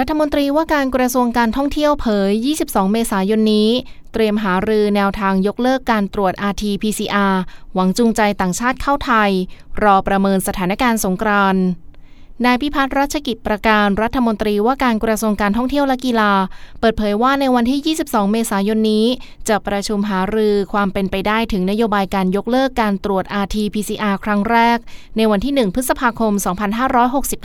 [0.00, 2.30] รัฐมนตรีว่าการกระทรวงการท่องเที่ยวเผย
[2.62, 3.70] 22 เมษายนนี้
[4.12, 7.34] เตรียมหารือแนวทางยกเลิกการตรวจ RT-PCR
[7.74, 9.30] หวังจูงใจต่างชาติเข้าไทย
[9.82, 11.64] รอประเมินสถานการณ์สงกรานต์
[12.44, 16.32] นายพิพัฒน์รัชกิจประการรัฐมนตรีว่าการกระทรวงการท่องเที่ยวและกีฬา
[16.80, 19.06] เปิดเผยว่าในวันที่ 22 เมษายนนี้
[19.48, 24.78] จะประชุมหารือความเป็นไปได้ถึงนโยบายการยกเลิกการตรวจ RT-PCR ครั้งแรก
[25.16, 26.32] ในวันที่ 1 พฤษภาคม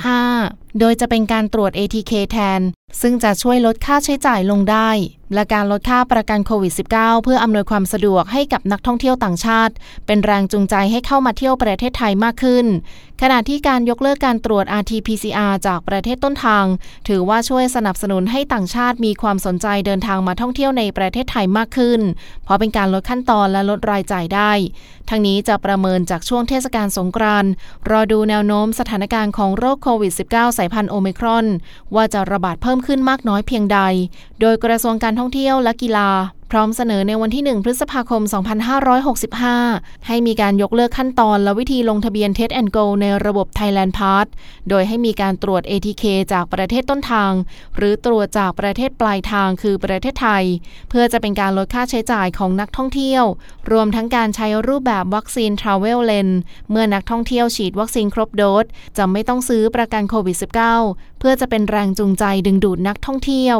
[0.03, 2.62] 2565 โดยจะเป็นการตรวจ ATK แทน
[3.01, 4.89] ซึ่งจะช่วยลดค่าใช้จ่ายลงได้
[5.33, 9.73] และการลดค่าประกันโควิด -19 เพื่ออำนวยความสะดวกให้กับนักท่องเที่ยวต่างชาติ
[10.05, 12.65] เป็นแรงจูงใจให้เข้ามาเที่ยวประเทศไทยมากขึ้น
[13.21, 16.65] ขณะที่การยกเลิกการตรวจ RT-PCR จากประเทศต้นทาง
[17.07, 22.01] ถือว่าช่วยสนับสนุนให้ต่างชาติมีความสนใจเดินทางมาท่องเที่ยวในประเทศไทยมากขึ้น
[22.43, 24.51] เพราะเป็นการลดขั้นตอนและลดรายจ่ายได้
[25.09, 27.51] ทั้งนี้จะประเมินจากช่วงเทศกาลสงกรานต์
[27.89, 31.45] รอดูแนวโน้มสถานการณ์ของโรคโควิด -19 สายพันธุ์โอมิครอน
[31.95, 33.79] ว่าจะระบาดเพิ่มขึ้นมากน้อยเพียงใด
[34.41, 36.10] โดยกระทรวงการท่องเที่ยวและกีฬา
[36.54, 38.21] พร้อมเสนอในวันที่ 1 พฤษภาคม
[39.49, 44.26] 2565 ให้มีการยกเลิกขั้นตอนและวิธีลงทะเบียน Test and Go ในระบบ Thailand Pass
[44.70, 47.32] โดยให้มีการตรวจ ATK จากประเทศต้นทาง
[47.77, 50.46] หรือตรวจจากประเทศปลายทางคือประเทศไทย
[50.90, 53.24] เพื่อจะเป็นการลดค่าใช้จ่ายของนักท่องเที่ยว
[53.72, 56.35] รวมทั้งการใช้รูปแบบวัคซีน Travel Lens
[56.70, 58.66] เมื่อนักท่องเที่ยวฉีดวัคซีนครบโดส
[58.98, 60.38] จะไม่ต้องซื้อประกันโควิด
[60.79, 63.60] -19 เพื่อจะเป็นแรงจูงใจดึงดูดนักท่องเที่ยว